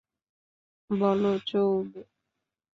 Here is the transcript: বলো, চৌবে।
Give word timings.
বলো, 0.89 1.31
চৌবে। 1.47 2.01